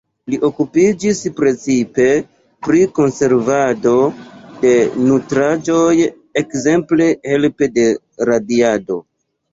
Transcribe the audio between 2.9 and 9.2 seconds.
konservado de nutraĵoj, ekzemple helpe de radiado.